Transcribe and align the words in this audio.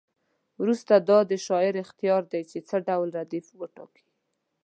وروسته 0.61 0.93
دا 1.09 1.19
د 1.31 1.33
شاعر 1.45 1.73
اختیار 1.83 2.23
دی 2.31 2.41
چې 2.51 2.59
څه 2.67 2.75
ډول 2.87 3.07
ردیف 3.19 3.45
وټاکي. 3.59 4.05